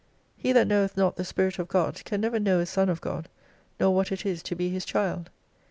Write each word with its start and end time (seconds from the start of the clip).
He 0.35 0.51
that 0.53 0.65
knoweth 0.65 0.97
not 0.97 1.15
the 1.15 1.23
Spirit 1.23 1.59
of 1.59 1.67
God, 1.67 2.03
can 2.05 2.21
never 2.21 2.39
know 2.39 2.59
a 2.59 2.65
Son 2.65 2.89
of 2.89 3.01
God, 3.01 3.29
nor 3.79 3.93
what 3.93 4.11
it 4.11 4.25
is 4.25 4.41
to 4.41 4.55
be 4.55 4.69
His 4.69 4.83
child. 4.83 5.29